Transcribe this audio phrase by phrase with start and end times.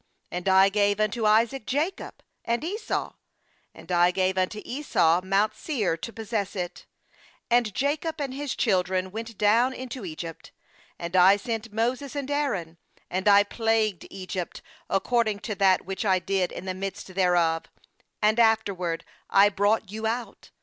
[0.31, 3.13] 4A.nd I gave unto Isaac Jacob and Esau;
[3.71, 6.87] and I gave unto Esau mount Seir, to possess it;
[7.51, 10.49] and Jacob and his children went down into Egypt.
[10.99, 12.79] 5And I sent Moses and Aaron,
[13.11, 17.65] and I plagued Egypt, according to that which I did in the midst thereof;
[18.23, 20.49] and afterward I brought you out.